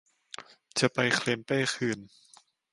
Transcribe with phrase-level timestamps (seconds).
[0.79, 1.99] จะไปเคลมเป้คืน